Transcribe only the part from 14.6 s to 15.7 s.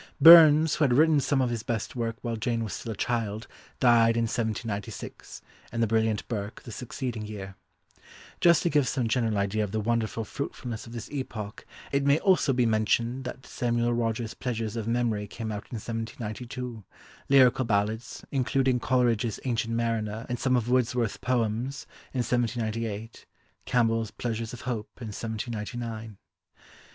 of Memory came out